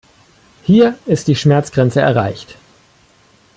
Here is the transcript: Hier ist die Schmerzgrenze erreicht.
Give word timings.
Hier 0.63 0.97
ist 1.05 1.27
die 1.27 1.35
Schmerzgrenze 1.35 2.01
erreicht. 2.01 2.57